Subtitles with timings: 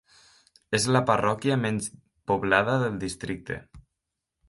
[0.77, 1.91] És la parròquia menys
[2.33, 3.63] poblada del districte.